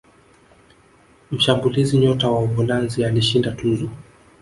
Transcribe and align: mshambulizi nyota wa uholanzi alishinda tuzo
mshambulizi 1.31 1.97
nyota 1.97 2.29
wa 2.29 2.43
uholanzi 2.43 3.05
alishinda 3.05 3.51
tuzo 3.51 3.89